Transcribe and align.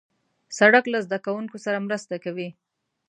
سړک 0.57 0.83
له 0.93 0.99
زدهکوونکو 1.05 1.57
سره 1.65 1.83
مرسته 1.87 2.15
کوي. 2.23 2.49